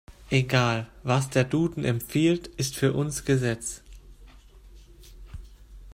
Egal. 0.31 0.87
Was 1.03 1.29
der 1.29 1.43
Duden 1.43 1.85
empfiehlt, 1.85 2.47
ist 2.47 2.75
für 2.75 2.93
uns 2.93 3.23
Gesetz. 3.23 3.83